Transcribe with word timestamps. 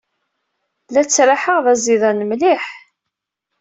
La 0.93 1.01
ttraḥeɣ 1.03 1.55
d 1.65 1.67
aẓidan 1.73 2.19
mliḥ. 2.29 2.65